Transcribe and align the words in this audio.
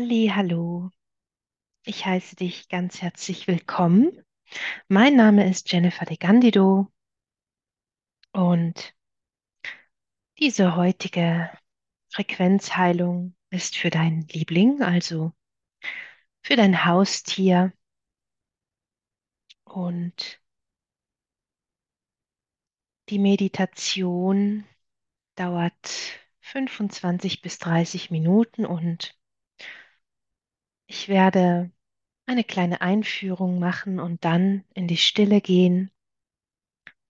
Hallo. 0.00 0.92
Ich 1.84 2.06
heiße 2.06 2.36
dich 2.36 2.68
ganz 2.68 3.02
herzlich 3.02 3.48
willkommen. 3.48 4.24
Mein 4.86 5.16
Name 5.16 5.50
ist 5.50 5.72
Jennifer 5.72 6.04
de 6.04 6.16
Gandido 6.16 6.86
und 8.32 8.94
diese 10.38 10.76
heutige 10.76 11.50
Frequenzheilung 12.10 13.34
ist 13.50 13.76
für 13.76 13.90
dein 13.90 14.20
Liebling, 14.28 14.82
also 14.82 15.32
für 16.42 16.54
dein 16.54 16.84
Haustier. 16.84 17.72
Und 19.64 20.40
die 23.08 23.18
Meditation 23.18 24.64
dauert 25.34 25.90
25 26.42 27.42
bis 27.42 27.58
30 27.58 28.12
Minuten 28.12 28.64
und 28.64 29.18
ich 30.88 31.08
werde 31.08 31.70
eine 32.26 32.44
kleine 32.44 32.80
Einführung 32.80 33.58
machen 33.58 34.00
und 34.00 34.24
dann 34.24 34.64
in 34.74 34.88
die 34.88 34.96
Stille 34.96 35.40
gehen, 35.40 35.90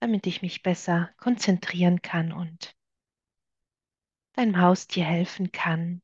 damit 0.00 0.26
ich 0.26 0.42
mich 0.42 0.62
besser 0.62 1.10
konzentrieren 1.16 2.02
kann 2.02 2.32
und 2.32 2.76
deinem 4.32 4.60
Haustier 4.60 5.04
helfen 5.04 5.52
kann, 5.52 6.02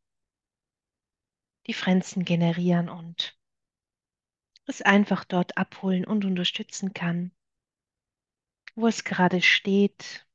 die 1.66 1.74
Pflanzen 1.74 2.24
generieren 2.24 2.88
und 2.88 3.36
es 4.66 4.80
einfach 4.80 5.24
dort 5.24 5.58
abholen 5.58 6.04
und 6.04 6.24
unterstützen 6.24 6.94
kann, 6.94 7.32
wo 8.76 8.86
es 8.86 9.04
gerade 9.04 9.42
steht. 9.42 10.26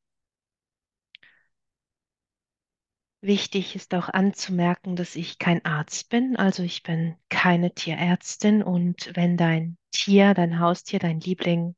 Wichtig 3.21 3.75
ist 3.75 3.93
auch 3.93 4.07
anzumerken, 4.07 4.95
dass 4.95 5.17
ich 5.17 5.39
kein 5.39 5.65
Arzt 5.65 6.09
bin, 6.09 6.37
also 6.37 6.63
ich 6.63 6.83
bin 6.83 7.17
keine 7.27 7.73
Tierärztin. 7.73 8.63
Und 8.63 9.11
wenn 9.13 9.35
dein 9.35 9.77
Tier, 9.91 10.33
dein 10.33 10.59
Haustier, 10.59 10.99
dein 10.99 11.19
Liebling 11.19 11.75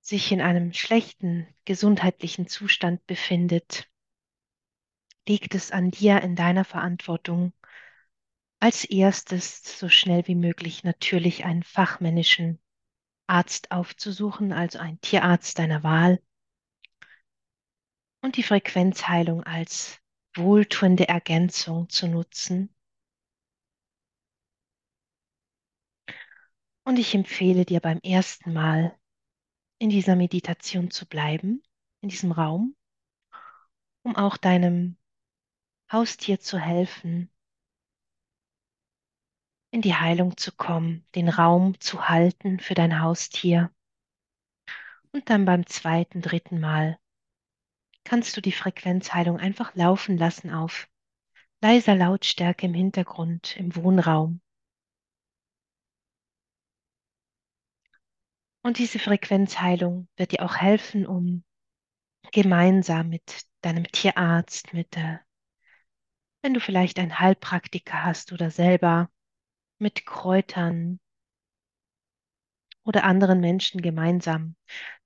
sich 0.00 0.30
in 0.30 0.40
einem 0.40 0.72
schlechten 0.72 1.48
gesundheitlichen 1.64 2.46
Zustand 2.46 3.04
befindet, 3.06 3.88
liegt 5.26 5.56
es 5.56 5.72
an 5.72 5.90
dir 5.90 6.22
in 6.22 6.36
deiner 6.36 6.64
Verantwortung, 6.64 7.52
als 8.60 8.84
erstes 8.84 9.78
so 9.78 9.88
schnell 9.88 10.28
wie 10.28 10.36
möglich 10.36 10.84
natürlich 10.84 11.44
einen 11.44 11.64
fachmännischen 11.64 12.60
Arzt 13.26 13.72
aufzusuchen, 13.72 14.52
also 14.52 14.78
einen 14.78 15.00
Tierarzt 15.00 15.58
deiner 15.58 15.82
Wahl, 15.82 16.20
und 18.22 18.36
die 18.36 18.42
Frequenzheilung 18.42 19.42
als 19.44 20.00
wohltuende 20.34 21.08
Ergänzung 21.08 21.88
zu 21.88 22.08
nutzen. 22.08 22.74
Und 26.84 26.98
ich 26.98 27.14
empfehle 27.14 27.64
dir 27.64 27.80
beim 27.80 27.98
ersten 28.00 28.52
Mal 28.52 28.96
in 29.78 29.90
dieser 29.90 30.16
Meditation 30.16 30.90
zu 30.90 31.06
bleiben, 31.06 31.62
in 32.00 32.08
diesem 32.08 32.32
Raum, 32.32 32.76
um 34.02 34.14
auch 34.14 34.36
deinem 34.36 34.96
Haustier 35.90 36.40
zu 36.40 36.58
helfen, 36.58 37.30
in 39.70 39.82
die 39.82 39.94
Heilung 39.94 40.36
zu 40.36 40.52
kommen, 40.52 41.04
den 41.14 41.28
Raum 41.28 41.78
zu 41.80 42.08
halten 42.08 42.60
für 42.60 42.74
dein 42.74 43.00
Haustier. 43.00 43.72
Und 45.12 45.28
dann 45.28 45.44
beim 45.44 45.66
zweiten, 45.66 46.22
dritten 46.22 46.60
Mal 46.60 46.98
kannst 48.06 48.36
du 48.36 48.40
die 48.40 48.52
Frequenzheilung 48.52 49.38
einfach 49.38 49.74
laufen 49.74 50.16
lassen 50.16 50.50
auf 50.50 50.88
leiser 51.60 51.96
Lautstärke 51.96 52.66
im 52.66 52.74
Hintergrund, 52.74 53.56
im 53.56 53.74
Wohnraum. 53.74 54.40
Und 58.62 58.78
diese 58.78 59.00
Frequenzheilung 59.00 60.08
wird 60.16 60.32
dir 60.32 60.42
auch 60.42 60.56
helfen, 60.56 61.06
um 61.06 61.44
gemeinsam 62.32 63.08
mit 63.08 63.42
deinem 63.60 63.84
Tierarzt, 63.84 64.72
mit 64.72 64.94
der, 64.94 65.20
wenn 66.42 66.54
du 66.54 66.60
vielleicht 66.60 66.98
einen 67.00 67.18
Heilpraktiker 67.18 68.04
hast 68.04 68.32
oder 68.32 68.50
selber 68.50 69.10
mit 69.78 70.06
Kräutern 70.06 71.00
oder 72.84 73.02
anderen 73.02 73.40
Menschen 73.40 73.82
gemeinsam 73.82 74.54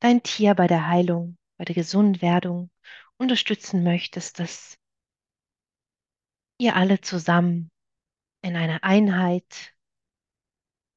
dein 0.00 0.22
Tier 0.22 0.54
bei 0.54 0.66
der 0.66 0.86
Heilung, 0.86 1.38
bei 1.60 1.66
der 1.66 1.74
Gesundwerdung 1.74 2.70
unterstützen 3.18 3.84
möchtest, 3.84 4.38
dass 4.38 4.78
ihr 6.56 6.74
alle 6.74 7.02
zusammen 7.02 7.70
in 8.40 8.56
einer 8.56 8.82
Einheit 8.82 9.74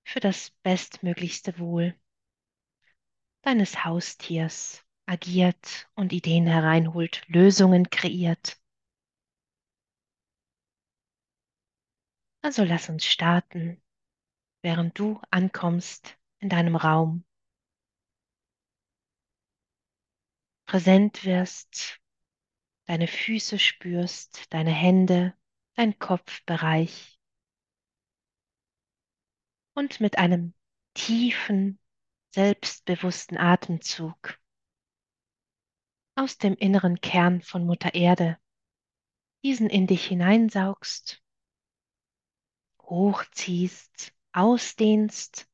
für 0.05 0.21
das 0.21 0.51
bestmöglichste 0.63 1.59
Wohl 1.59 1.99
deines 3.41 3.83
Haustiers 3.83 4.85
agiert 5.05 5.89
und 5.95 6.13
Ideen 6.13 6.47
hereinholt, 6.47 7.27
Lösungen 7.27 7.89
kreiert. 7.89 8.57
Also 12.41 12.63
lass 12.63 12.87
uns 12.87 13.03
starten, 13.03 13.83
während 14.61 14.97
du 14.97 15.19
ankommst 15.29 16.17
in 16.39 16.47
deinem 16.47 16.77
Raum, 16.77 17.25
präsent 20.73 21.23
wirst, 21.23 22.01
deine 22.85 23.07
Füße 23.07 23.59
spürst, 23.59 24.51
deine 24.51 24.71
Hände, 24.71 25.37
dein 25.75 25.99
Kopfbereich 25.99 27.19
und 29.75 29.99
mit 29.99 30.17
einem 30.17 30.55
tiefen, 30.95 31.77
selbstbewussten 32.33 33.37
Atemzug 33.37 34.39
aus 36.15 36.39
dem 36.39 36.55
inneren 36.55 36.99
Kern 37.01 37.43
von 37.43 37.67
Mutter 37.67 37.93
Erde 37.93 38.39
diesen 39.43 39.69
in 39.69 39.85
dich 39.85 40.07
hineinsaugst, 40.07 41.21
hochziehst, 42.81 44.11
ausdehnst, 44.31 45.47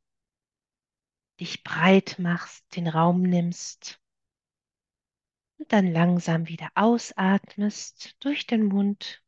dich 1.42 1.66
breit 1.66 2.20
machst, 2.20 2.74
den 2.78 2.88
Raum 2.88 3.22
nimmst 3.24 4.00
und 5.60 5.72
dann 5.74 5.92
langsam 5.92 6.48
wieder 6.48 6.70
ausatmest 6.76 8.16
durch 8.24 8.48
den 8.48 8.66
Mund. 8.66 9.22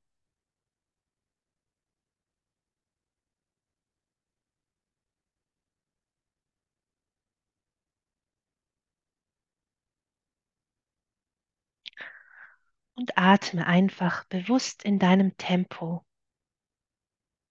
Und 12.94 13.18
atme 13.18 13.68
einfach 13.68 14.24
bewusst 14.30 14.84
in 14.84 14.98
deinem 14.98 15.36
Tempo, 15.36 16.06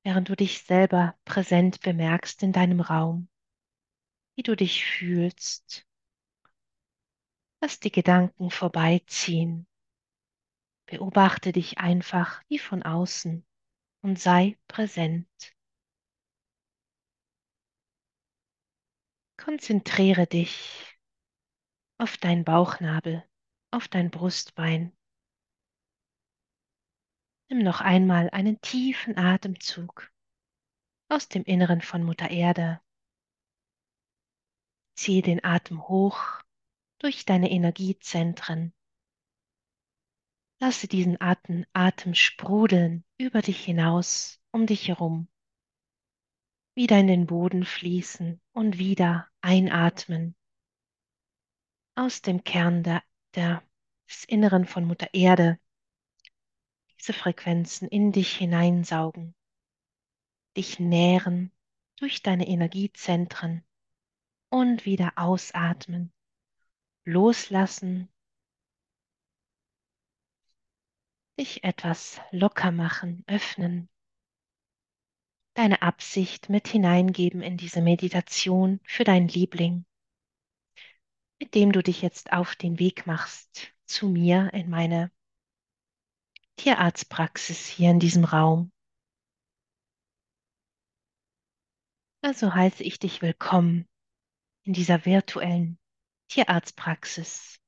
während 0.04 0.28
du 0.28 0.36
dich 0.36 0.62
selber 0.64 1.16
präsent 1.24 1.80
bemerkst 1.80 2.42
in 2.42 2.52
deinem 2.52 2.80
Raum, 2.82 3.28
wie 4.34 4.42
du 4.42 4.56
dich 4.56 4.84
fühlst, 4.84 5.86
Lass 7.62 7.78
die 7.78 7.92
Gedanken 7.92 8.50
vorbeiziehen. 8.50 9.66
Beobachte 10.86 11.52
dich 11.52 11.78
einfach 11.78 12.42
wie 12.48 12.58
von 12.58 12.82
außen 12.82 13.46
und 14.02 14.18
sei 14.18 14.58
präsent. 14.66 15.28
Konzentriere 19.36 20.26
dich 20.26 20.98
auf 21.98 22.16
dein 22.16 22.44
Bauchnabel, 22.44 23.28
auf 23.70 23.88
dein 23.88 24.10
Brustbein. 24.10 24.96
Nimm 27.50 27.62
noch 27.62 27.82
einmal 27.82 28.30
einen 28.30 28.60
tiefen 28.62 29.18
Atemzug 29.18 30.10
aus 31.10 31.28
dem 31.28 31.44
Inneren 31.44 31.82
von 31.82 32.04
Mutter 32.04 32.30
Erde. 32.30 32.80
Ziehe 34.94 35.22
den 35.22 35.44
Atem 35.44 35.88
hoch 35.88 36.42
durch 37.00 37.24
deine 37.24 37.50
Energiezentren. 37.50 38.74
Lasse 40.60 40.86
diesen 40.86 41.20
Atem, 41.20 41.64
Atem 41.72 42.14
sprudeln 42.14 43.04
über 43.16 43.40
dich 43.40 43.64
hinaus, 43.64 44.38
um 44.52 44.66
dich 44.66 44.88
herum. 44.88 45.28
Wieder 46.74 46.98
in 46.98 47.06
den 47.06 47.26
Boden 47.26 47.64
fließen 47.64 48.40
und 48.52 48.78
wieder 48.78 49.28
einatmen. 49.40 50.36
Aus 51.94 52.20
dem 52.20 52.44
Kern 52.44 52.82
der, 52.82 53.02
der, 53.34 53.62
des 54.06 54.24
Inneren 54.24 54.66
von 54.66 54.84
Mutter 54.84 55.08
Erde 55.12 55.58
diese 56.98 57.14
Frequenzen 57.14 57.88
in 57.88 58.12
dich 58.12 58.36
hineinsaugen, 58.36 59.34
dich 60.54 60.78
nähren 60.78 61.50
durch 61.96 62.22
deine 62.22 62.46
Energiezentren 62.46 63.64
und 64.50 64.84
wieder 64.84 65.14
ausatmen 65.16 66.12
loslassen, 67.10 68.08
dich 71.38 71.64
etwas 71.64 72.20
locker 72.30 72.70
machen, 72.70 73.24
öffnen, 73.26 73.88
deine 75.54 75.82
Absicht 75.82 76.48
mit 76.48 76.68
hineingeben 76.68 77.42
in 77.42 77.56
diese 77.56 77.82
Meditation 77.82 78.80
für 78.84 79.04
deinen 79.04 79.28
Liebling, 79.28 79.84
mit 81.40 81.54
dem 81.54 81.72
du 81.72 81.82
dich 81.82 82.02
jetzt 82.02 82.32
auf 82.32 82.54
den 82.56 82.78
Weg 82.78 83.06
machst 83.06 83.72
zu 83.86 84.08
mir 84.08 84.50
in 84.52 84.70
meine 84.70 85.10
Tierarztpraxis 86.56 87.66
hier 87.66 87.90
in 87.90 87.98
diesem 87.98 88.24
Raum. 88.24 88.70
Also 92.22 92.54
heiße 92.54 92.84
ich 92.84 92.98
dich 92.98 93.22
willkommen 93.22 93.88
in 94.64 94.74
dieser 94.74 95.06
virtuellen 95.06 95.79
Tierarztpraxis 96.30 97.60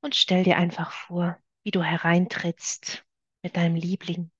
und 0.00 0.16
stell 0.16 0.42
dir 0.42 0.56
einfach 0.56 0.90
vor, 0.90 1.38
wie 1.62 1.70
du 1.70 1.84
hereintrittst 1.84 3.06
mit 3.42 3.56
deinem 3.56 3.76
Liebling, 3.76 4.32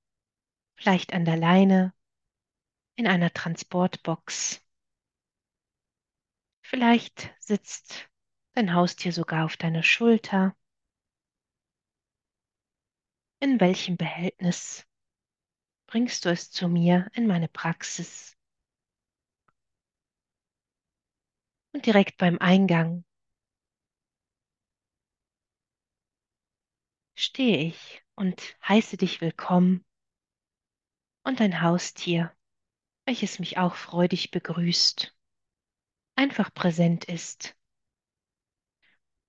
vielleicht 0.75 1.13
an 1.13 1.25
der 1.25 1.37
Leine, 1.37 1.95
in 2.97 3.07
einer 3.07 3.33
Transportbox. 3.33 4.61
Vielleicht 6.61 7.33
sitzt 7.39 8.11
dein 8.55 8.75
Haustier 8.75 9.13
sogar 9.13 9.45
auf 9.45 9.57
deiner 9.57 9.85
Schulter. 9.85 10.57
In 13.39 13.61
welchem 13.61 13.97
Behältnis 13.97 14.89
bringst 15.87 16.25
du 16.25 16.31
es 16.31 16.51
zu 16.51 16.67
mir 16.67 17.09
in 17.15 17.29
meine 17.29 17.47
Praxis? 17.47 18.37
Und 21.73 21.87
direkt 21.87 22.19
beim 22.19 22.39
Eingang. 22.39 23.05
Stehe 27.15 27.59
ich 27.69 28.03
und 28.15 28.57
heiße 28.69 28.97
dich 28.97 29.21
willkommen. 29.21 29.85
Und 31.25 31.41
dein 31.41 31.63
Haustier, 31.63 32.37
welches 33.07 33.39
mich 33.39 33.59
auch 33.59 33.75
freudig 33.75 34.31
begrüßt, 34.31 35.17
einfach 36.17 36.53
präsent 36.53 37.05
ist. 37.05 37.57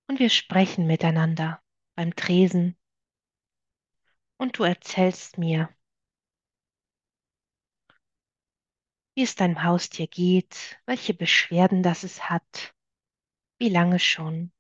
Und 0.07 0.19
wir 0.19 0.29
sprechen 0.29 0.85
miteinander 0.85 1.63
beim 1.95 2.15
Tresen. 2.15 2.77
Und 4.37 4.57
du 4.57 4.63
erzählst 4.63 5.37
mir, 5.37 5.69
wie 9.15 9.23
es 9.23 9.35
deinem 9.35 9.63
Haustier 9.63 10.07
geht, 10.07 10.79
welche 10.85 11.13
Beschwerden 11.13 11.83
das 11.83 12.03
es 12.03 12.29
hat, 12.29 12.73
wie 13.59 13.69
lange 13.69 13.99
schon, 13.99 14.51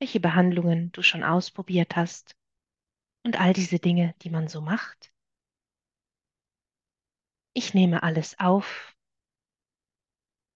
welche 0.00 0.20
Behandlungen 0.20 0.92
du 0.92 1.02
schon 1.02 1.22
ausprobiert 1.22 1.96
hast 1.96 2.36
und 3.24 3.40
all 3.40 3.52
diese 3.52 3.78
Dinge, 3.78 4.14
die 4.22 4.30
man 4.30 4.48
so 4.48 4.60
macht. 4.60 5.12
Ich 7.54 7.74
nehme 7.74 8.02
alles 8.02 8.38
auf, 8.38 8.96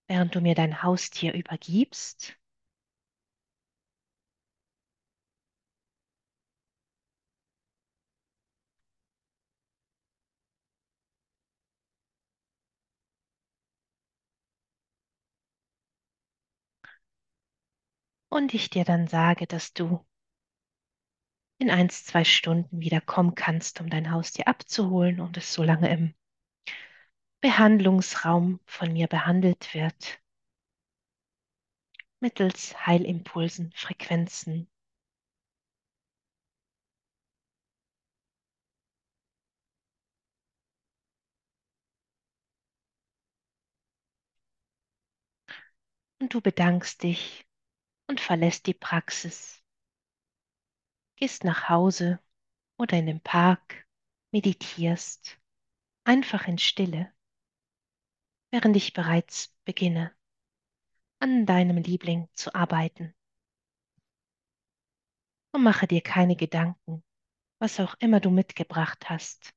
während 0.09 0.35
du 0.35 0.41
mir 0.41 0.55
dein 0.55 0.83
Haustier 0.83 1.35
übergibst. 1.35 2.37
Und 18.33 18.55
ich 18.55 18.71
dir 18.71 18.85
dann 18.87 19.09
sage, 19.09 19.47
dass 19.47 19.75
du 19.75 20.07
in 21.59 21.69
eins, 21.69 22.07
zwei 22.07 22.25
Stunden 22.25 22.81
wieder 22.81 23.03
kommen 23.03 23.35
kannst, 23.35 23.79
um 23.83 23.91
dein 23.91 24.11
Haustier 24.11 24.49
abzuholen 24.49 25.21
und 25.21 25.37
es 25.37 25.53
so 25.53 25.63
lange 25.63 25.91
im 25.93 26.15
Behandlungsraum 27.43 28.59
von 28.65 28.95
mir 28.95 29.07
behandelt 29.07 29.75
wird, 29.75 30.19
mittels 32.21 32.75
Heilimpulsen, 32.87 33.71
Frequenzen. 33.75 34.67
Und 46.19 46.33
du 46.33 46.41
bedankst 46.41 47.03
dich 47.03 47.45
und 48.13 48.21
verlässt 48.21 48.67
die 48.67 48.75
Praxis, 48.75 49.65
gehst 51.17 51.45
nach 51.45 51.71
Hause 51.71 52.21
oder 52.77 52.99
in 52.99 53.07
den 53.07 53.23
Park, 53.23 53.89
meditierst, 54.33 55.41
einfach 56.05 56.47
in 56.47 56.59
Stille, 56.59 57.11
während 58.51 58.77
ich 58.77 58.93
bereits 58.93 59.57
beginne, 59.65 60.15
an 61.21 61.47
deinem 61.47 61.79
Liebling 61.79 62.29
zu 62.35 62.55
arbeiten. 62.55 63.15
Und 65.53 65.63
mache 65.63 65.87
dir 65.87 66.03
keine 66.03 66.37
Gedanken, 66.37 67.03
was 67.61 67.81
auch 67.81 67.95
immer 67.95 68.21
du 68.21 68.29
mitgebracht 68.29 69.09
hast, 69.09 69.55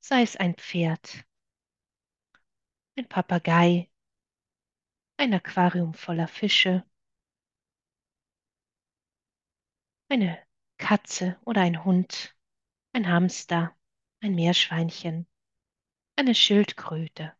sei 0.00 0.22
es 0.22 0.36
ein 0.36 0.54
Pferd, 0.54 1.26
ein 2.96 3.06
Papagei, 3.10 3.90
ein 5.18 5.34
Aquarium 5.34 5.92
voller 5.92 6.28
Fische, 6.28 6.90
eine 10.12 10.38
Katze 10.76 11.40
oder 11.46 11.62
ein 11.62 11.84
Hund, 11.86 12.36
ein 12.92 13.08
Hamster, 13.08 13.74
ein 14.20 14.34
Meerschweinchen, 14.34 15.26
eine 16.16 16.34
Schildkröte. 16.34 17.34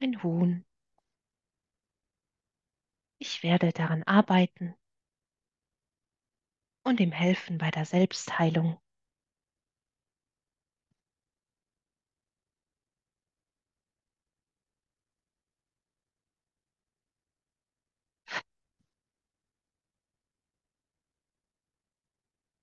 Ein 0.00 0.22
Huhn. 0.22 0.64
Ich 3.18 3.42
werde 3.42 3.72
daran 3.72 4.04
arbeiten 4.04 4.76
und 6.84 7.00
ihm 7.00 7.10
helfen 7.10 7.58
bei 7.58 7.72
der 7.72 7.86
Selbstheilung. 7.86 8.80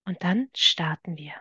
Und 0.05 0.23
dann 0.23 0.49
starten 0.55 1.17
wir. 1.17 1.33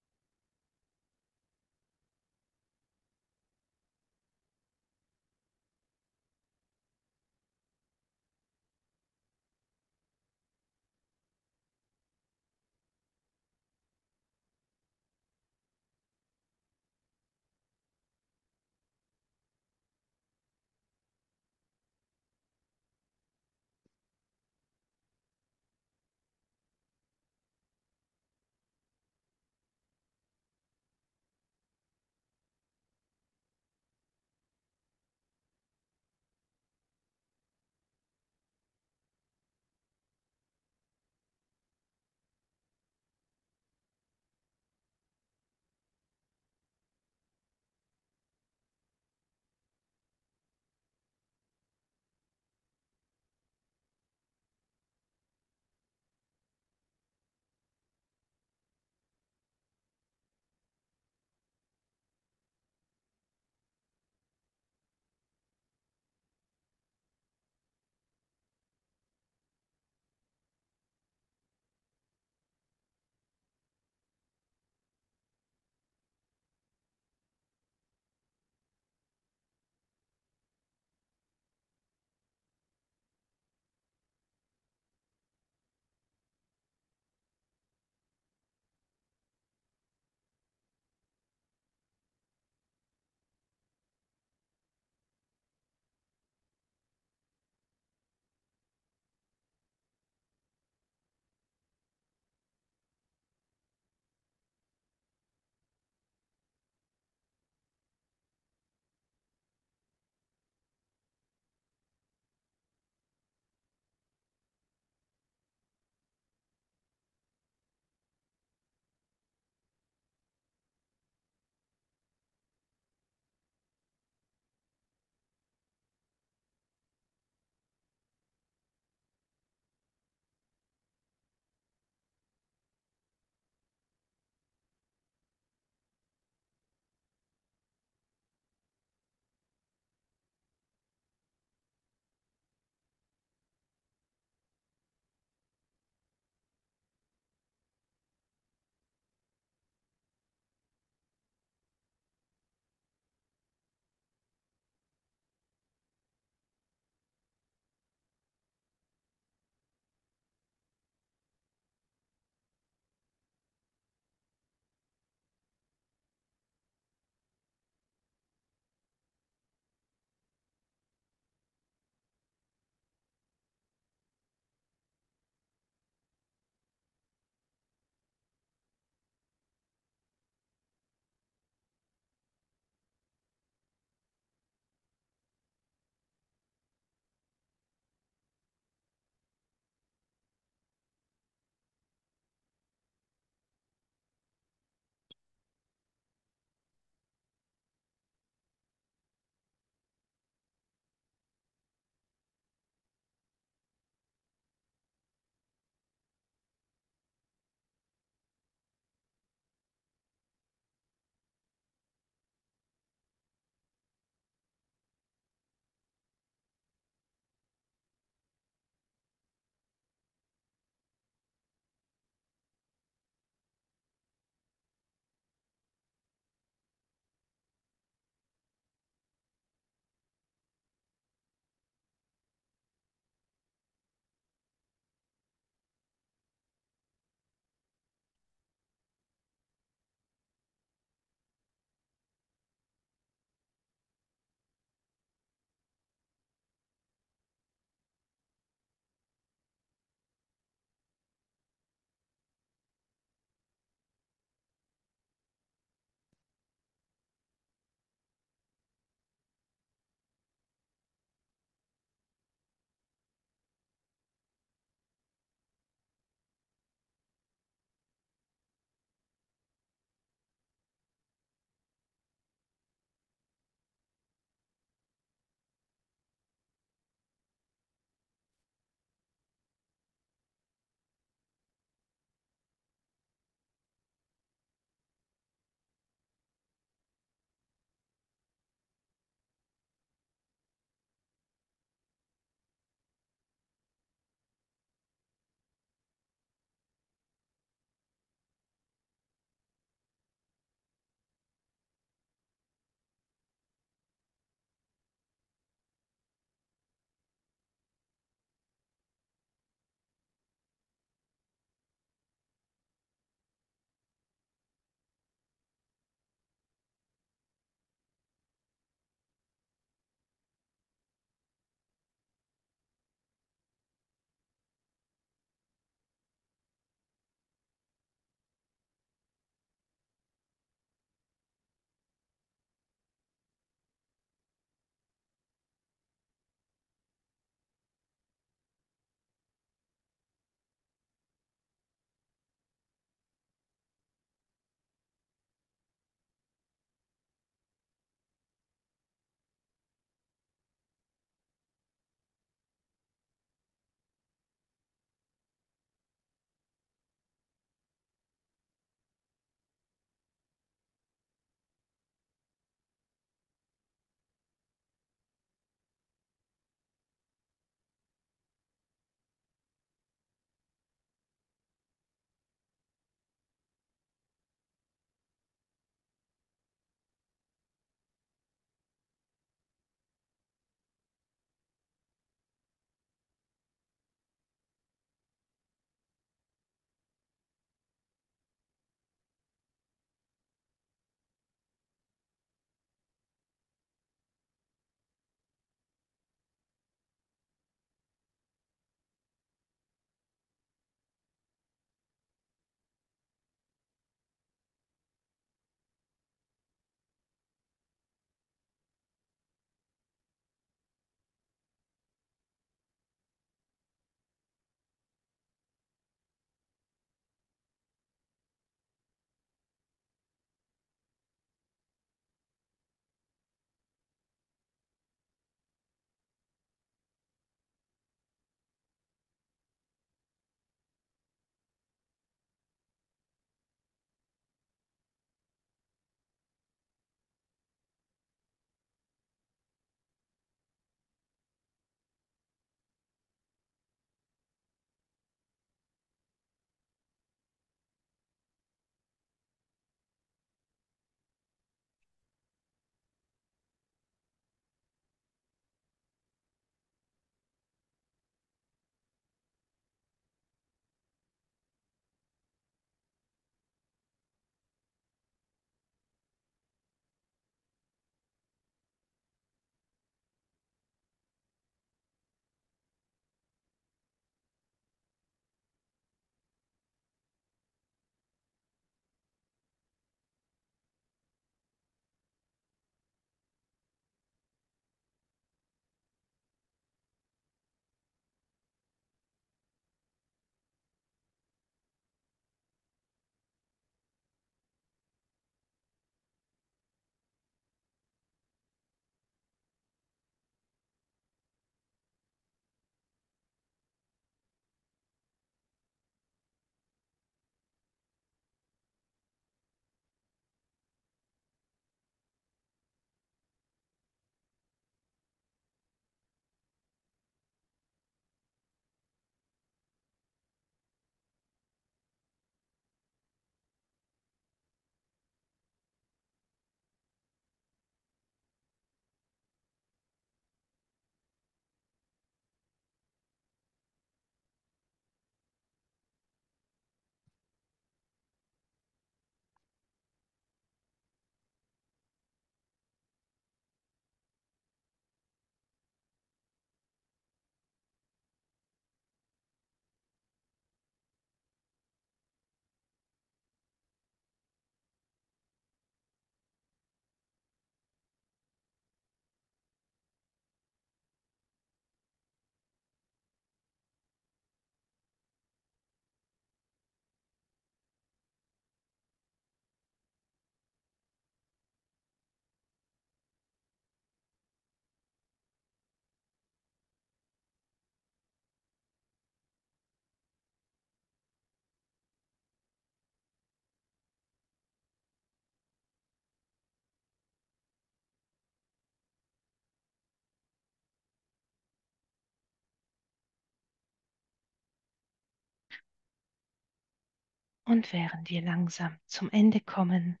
Und 597.46 597.72
während 597.72 598.10
wir 598.10 598.22
langsam 598.22 598.76
zum 598.86 599.08
Ende 599.10 599.40
kommen, 599.40 600.00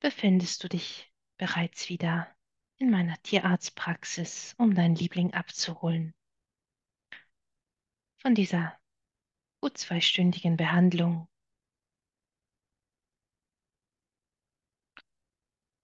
befindest 0.00 0.64
du 0.64 0.68
dich 0.68 1.12
bereits 1.36 1.90
wieder 1.90 2.34
in 2.78 2.90
meiner 2.90 3.20
Tierarztpraxis, 3.22 4.54
um 4.56 4.74
deinen 4.74 4.96
Liebling 4.96 5.34
abzuholen. 5.34 6.14
Von 8.22 8.34
dieser 8.34 8.78
gut 9.60 9.76
zweistündigen 9.76 10.56
Behandlung. 10.56 11.28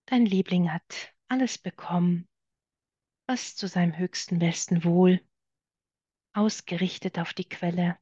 Dein 0.07 0.25
Liebling 0.25 0.73
hat 0.73 1.15
alles 1.29 1.59
bekommen, 1.59 2.27
was 3.27 3.57
zu 3.57 3.69
seinem 3.69 3.97
höchsten 3.99 4.39
besten 4.39 4.85
Wohl 4.85 5.23
ausgerichtet 6.33 7.19
auf 7.19 7.35
die 7.35 7.49
Quelle, 7.49 8.00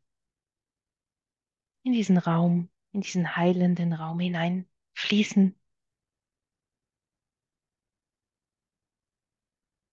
in 1.82 1.92
diesen 1.92 2.18
Raum, 2.18 2.68
in 2.92 3.00
diesen 3.00 3.36
heilenden 3.36 3.92
Raum 3.92 4.20
hinein 4.20 4.68
fließen, 4.94 5.54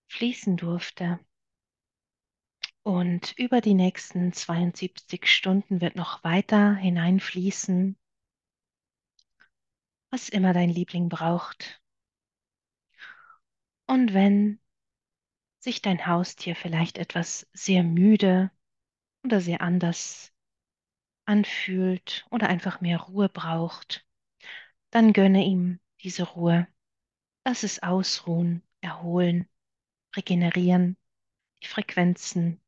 fließen 0.07 0.57
durfte. 0.57 1.19
Und 2.83 3.33
über 3.37 3.61
die 3.61 3.73
nächsten 3.73 4.31
72 4.31 5.27
Stunden 5.27 5.81
wird 5.81 5.95
noch 5.95 6.23
weiter 6.23 6.75
hineinfließen, 6.75 7.97
was 10.11 10.29
immer 10.29 10.53
dein 10.53 10.69
Liebling 10.69 11.09
braucht. 11.09 11.81
Und 13.87 14.13
wenn 14.13 14.59
sich 15.59 15.81
dein 15.81 16.05
Haustier 16.05 16.55
vielleicht 16.55 16.99
etwas 16.99 17.47
sehr 17.53 17.83
müde 17.83 18.51
oder 19.23 19.41
sehr 19.41 19.61
anders 19.61 20.34
anfühlt 21.25 22.25
oder 22.31 22.47
einfach 22.49 22.81
mehr 22.81 22.99
Ruhe 22.99 23.29
braucht, 23.29 24.05
dann 24.91 25.13
gönne 25.13 25.43
ihm 25.43 25.79
diese 26.01 26.23
Ruhe. 26.23 26.67
Lass 27.45 27.63
es 27.63 27.83
ausruhen, 27.83 28.63
erholen, 28.81 29.47
regenerieren, 30.15 30.97
die 31.61 31.67
Frequenzen 31.67 32.61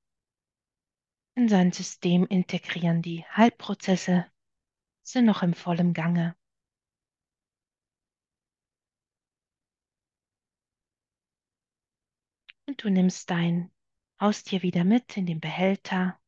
in 1.36 1.50
sein 1.50 1.72
System 1.72 2.26
integrieren. 2.26 3.02
Die 3.02 3.24
Heilprozesse 3.26 4.26
sind 5.04 5.26
noch 5.26 5.44
im 5.44 5.54
vollen 5.54 5.94
Gange. 5.94 6.36
Und 12.66 12.84
du 12.84 12.90
nimmst 12.90 13.30
dein 13.30 13.72
Haustier 14.20 14.62
wieder 14.64 14.84
mit 14.84 15.16
in 15.16 15.26
den 15.26 15.40
Behälter, 15.40 16.20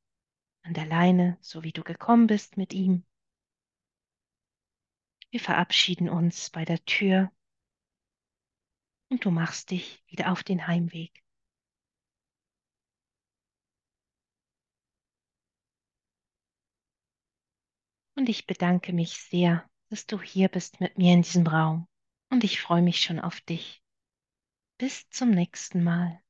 an 0.62 0.74
der 0.74 0.86
Leine, 0.86 1.38
so 1.41 1.63
wie 1.63 1.72
du 1.72 1.84
gekommen 1.84 2.28
bist 2.28 2.58
mit 2.58 2.74
ihm. 2.74 3.06
Wir 5.32 5.39
verabschieden 5.39 6.10
uns 6.10 6.50
bei 6.50 6.65
der 6.65 6.84
Tür 6.86 7.32
und 9.10 9.26
du 9.26 9.32
machst 9.32 9.72
dich 9.72 10.04
wieder 10.08 10.32
auf 10.32 10.43
den 10.43 10.67
Heimweg. 10.67 11.24
Und 18.15 18.28
ich 18.28 18.45
bedanke 18.45 18.91
mich 18.91 19.22
sehr, 19.22 19.69
dass 19.89 20.06
du 20.06 20.22
hier 20.22 20.50
bist 20.50 20.82
mit 20.82 20.98
mir 20.98 21.13
in 21.13 21.22
diesem 21.22 21.48
Raum. 21.48 21.88
Und 22.30 22.43
ich 22.43 22.60
freue 22.60 22.82
mich 22.82 23.02
schon 23.02 23.19
auf 23.19 23.39
dich. 23.41 23.82
Bis 24.78 25.10
zum 25.10 25.32
nächsten 25.32 25.84
Mal. 25.84 26.22